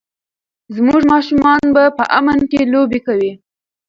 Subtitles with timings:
[0.75, 3.31] زموږ ماشومان به په امن کې لوبې کوي.